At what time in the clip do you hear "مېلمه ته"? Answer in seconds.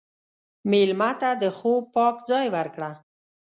0.71-1.29